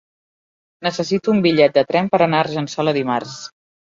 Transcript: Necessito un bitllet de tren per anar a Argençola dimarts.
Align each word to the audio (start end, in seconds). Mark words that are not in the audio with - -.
Necessito 0.87 1.33
un 1.33 1.43
bitllet 1.47 1.75
de 1.77 1.83
tren 1.91 2.09
per 2.15 2.21
anar 2.27 2.39
a 2.41 2.45
Argençola 2.47 2.97
dimarts. 3.01 3.37